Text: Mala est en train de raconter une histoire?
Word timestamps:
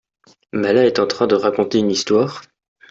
Mala 0.51 0.87
est 0.87 0.97
en 0.97 1.05
train 1.05 1.27
de 1.27 1.35
raconter 1.35 1.77
une 1.77 1.91
histoire? 1.91 2.41